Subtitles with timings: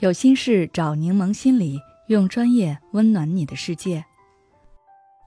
[0.00, 4.02] 有心事找柠檬心理，用专业温暖你的世界。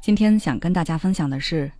[0.00, 1.70] 今天想跟大家分享的是，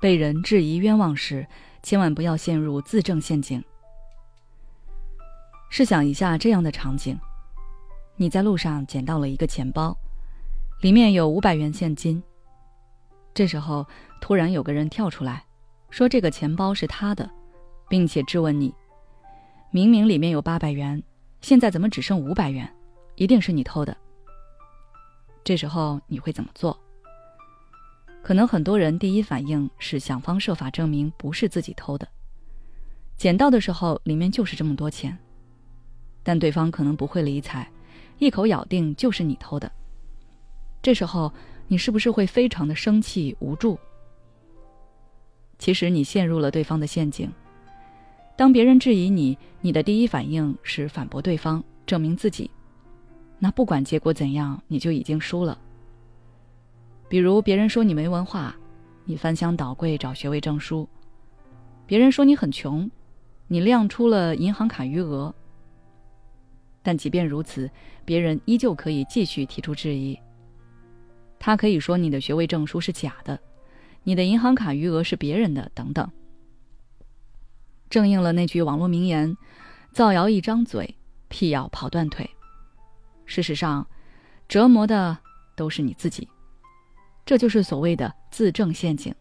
[0.00, 1.44] 被人质疑冤枉时，
[1.82, 3.60] 千万不要陷入自证陷阱。
[5.68, 7.18] 试想一下这样的场景：
[8.14, 9.96] 你在路上捡到了一个钱包，
[10.80, 12.22] 里面有五百元现金。
[13.34, 13.84] 这时候，
[14.20, 15.44] 突然有个人跳出来，
[15.90, 17.28] 说这个钱包是他的，
[17.88, 18.72] 并且质问你：
[19.72, 21.02] 明明里面有八百元。
[21.40, 22.68] 现在怎么只剩五百元？
[23.14, 23.96] 一定是你偷的。
[25.44, 26.78] 这时候你会怎么做？
[28.22, 32.06] 可能很多人第一反应是想方设法证明不是自己偷的。
[33.16, 35.16] 捡到的时候里面就是这么多钱，
[36.22, 37.68] 但对方可能不会理睬，
[38.18, 39.70] 一口咬定就是你偷的。
[40.82, 41.32] 这时候
[41.66, 43.78] 你是不是会非常的生气无助？
[45.58, 47.32] 其实你陷入了对方的陷阱。
[48.38, 52.48] 当别人质疑你，你的第一反应是反驳对方，证明自己。
[53.40, 55.58] 那不管结果怎样，你就已经输了。
[57.08, 58.54] 比如别人说你没文化，
[59.04, 60.86] 你翻箱倒柜找学位证书；
[61.84, 62.88] 别人说你很穷，
[63.48, 65.34] 你亮出了银行卡余额。
[66.80, 67.68] 但即便如此，
[68.04, 70.16] 别人依旧可以继续提出质疑。
[71.40, 73.36] 他可以说你的学位证书是假的，
[74.04, 76.08] 你的银行卡余额是别人的，等等。
[77.90, 79.36] 正应了那句网络名言
[79.92, 80.96] ：“造谣一张嘴，
[81.28, 82.28] 辟谣跑断腿。”
[83.26, 83.86] 事实上，
[84.48, 85.16] 折磨的
[85.56, 86.28] 都是你自己。
[87.26, 89.14] 这就是所谓的自证陷阱。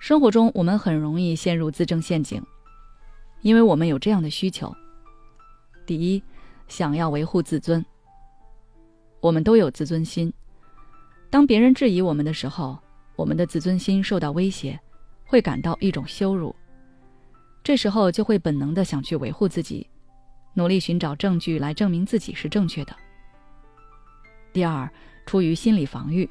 [0.00, 2.42] 生活中，我们很容易陷入自证陷阱，
[3.42, 4.74] 因为我们有这样的需求：
[5.86, 6.22] 第一，
[6.66, 7.84] 想要维护自尊。
[9.20, 10.32] 我们都有自尊心，
[11.28, 12.78] 当别人质疑我们的时候，
[13.14, 14.80] 我们的自尊心受到威胁，
[15.26, 16.56] 会感到一种羞辱。
[17.62, 19.86] 这时候就会本能的想去维护自己，
[20.54, 22.96] 努力寻找证据来证明自己是正确的。
[24.52, 24.90] 第二，
[25.26, 26.28] 出于心理防御，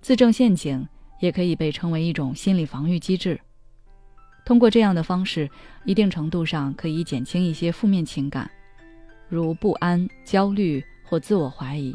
[0.00, 0.86] 自证陷阱
[1.20, 3.40] 也可以被称为一种心理防御机制。
[4.44, 5.48] 通过这样的方式，
[5.84, 8.50] 一定程度上可以减轻一些负面情感，
[9.28, 11.94] 如不安、焦虑或自我怀疑。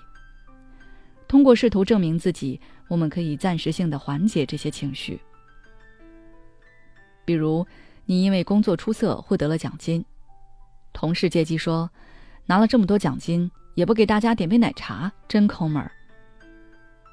[1.27, 5.19] 通过试图证明自己，我们可以暂时性的缓解这些情绪。
[7.29, 7.63] 比如，
[8.05, 10.03] 你因为工作出色获得了奖金，
[10.91, 11.87] 同事借机说，
[12.47, 15.91] 拿了这么多奖金也不给大家点杯奶茶，真抠门儿。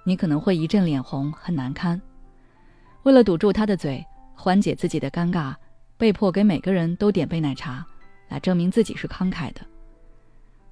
[0.07, 2.01] 你可能会一阵脸红，很难堪。
[3.03, 4.03] 为了堵住他的嘴，
[4.35, 5.55] 缓解自己的尴尬，
[5.99, 7.87] 被迫给每个人都点杯奶茶，
[8.31, 9.61] 来证明自己是慷慨的。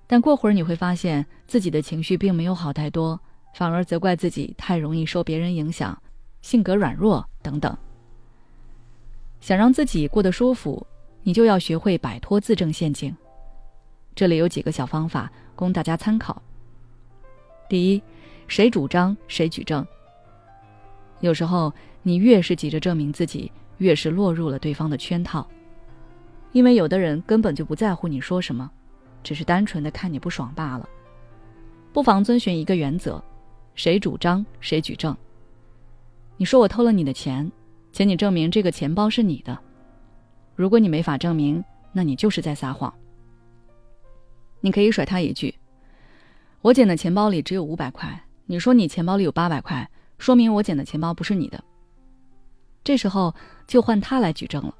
[0.06, 3.20] 但过会儿你会发现自己的情绪并没有好太多，
[3.54, 6.02] 反而责怪自己太容易受别人影响，
[6.40, 7.76] 性格软弱等等。
[9.44, 10.86] 想让自己过得舒服，
[11.22, 13.14] 你就要学会摆脱自证陷阱。
[14.14, 16.40] 这里有几个小方法供大家参考。
[17.68, 18.02] 第一，
[18.48, 19.86] 谁主张谁举证。
[21.20, 21.70] 有时候
[22.02, 25.46] 你越是急着证明自己，越是落入了对方的圈套，
[26.52, 28.70] 因为有的人根本就不在乎你说什么，
[29.22, 30.88] 只是单纯的看你不爽罢了。
[31.92, 33.22] 不妨遵循一个原则：
[33.74, 35.14] 谁主张谁举证。
[36.38, 37.52] 你说我偷了你的钱。
[37.94, 39.56] 请你证明这个钱包是你的。
[40.56, 42.92] 如果你没法证明，那你就是在撒谎。
[44.60, 45.54] 你可以甩他一句
[46.60, 49.88] ：“我捡的钱包里只有五百块，你说你钱包里有八百块，
[50.18, 51.62] 说明我捡的钱包不是你的。”
[52.82, 53.32] 这时候
[53.68, 54.74] 就换他来举证了。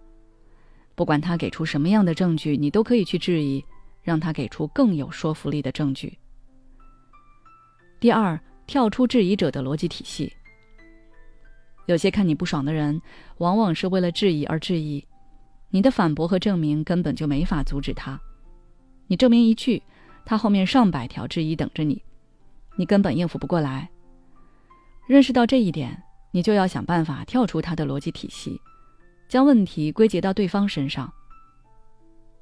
[0.96, 3.64] 不管他给出什么样的证据，你都可以去质疑，
[4.02, 6.18] 让他给出更有说服力的证据。
[8.00, 8.36] 第二，
[8.66, 10.32] 跳出质疑者的逻辑体系。
[11.86, 13.00] 有些看你不爽的人，
[13.38, 15.04] 往往是为了质疑而质疑，
[15.70, 18.18] 你的反驳和证明根本就没法阻止他。
[19.06, 19.82] 你证明一句，
[20.24, 22.02] 他后面上百条质疑等着你，
[22.76, 23.90] 你根本应付不过来。
[25.06, 28.58] 认识到这一点，你就要想办法跳出他的逻辑体系，
[29.28, 31.12] 将问题归结到对方身上。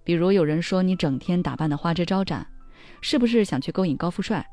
[0.05, 2.46] 比如有人说你整天打扮的花枝招展，
[3.00, 4.46] 是不是想去勾引高富帅？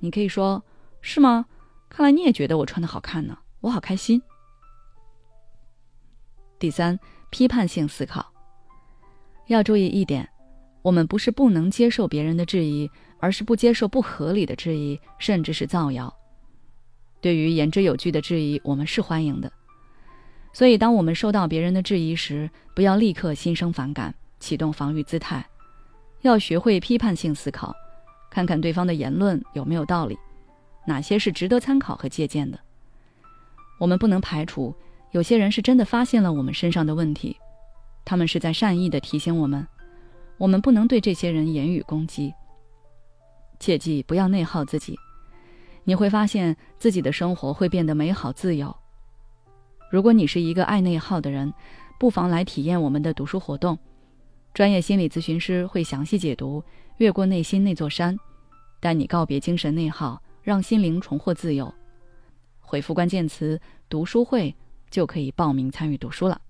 [0.00, 0.60] 你可以说：
[1.00, 1.46] 是吗？
[1.88, 3.38] 看来你也觉得我穿的好看呢。
[3.60, 4.20] 我好开心。
[6.64, 8.24] 第三，批判性思考。
[9.48, 10.26] 要注意一点，
[10.80, 12.90] 我们不是不能接受别人的质疑，
[13.20, 16.10] 而是不接受不合理的质疑，甚至是造谣。
[17.20, 19.52] 对于言之有据的质疑，我们是欢迎的。
[20.54, 25.46] 所以，当我们受到别人的质疑时，不要立刻心生反感，启动防御姿态，
[26.22, 27.74] 要学会批判性思考，
[28.30, 30.16] 看看对方的言论有没有道理，
[30.86, 32.58] 哪些是值得参考和借鉴的。
[33.78, 34.74] 我们不能排除
[35.14, 37.36] 有些人是真的发现了我们身上的问题，
[38.04, 39.64] 他们是在善意的提醒我们，
[40.38, 42.34] 我们不能对这些人言语攻击。
[43.60, 44.98] 切记不要内耗自己，
[45.84, 48.76] 你会发现自己的生活会变得美好自由。
[49.88, 51.54] 如果你是一个爱内耗的人，
[52.00, 53.78] 不妨来体验我们的读书活动。
[54.52, 56.60] 专业心理咨询师会详细解读
[56.96, 58.16] 《越过内心那座山》，
[58.80, 61.72] 带你告别精神内耗，让心灵重获自由。
[62.58, 64.52] 回复关键词“读书会”
[64.94, 66.40] 就可以报名参与读书了。